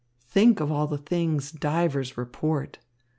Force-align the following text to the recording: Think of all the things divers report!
Think 0.25 0.59
of 0.59 0.71
all 0.71 0.87
the 0.87 0.97
things 0.97 1.51
divers 1.51 2.17
report! 2.17 2.79